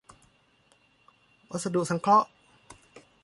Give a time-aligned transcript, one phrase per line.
[1.49, 2.27] วัสดุสังเคราะห์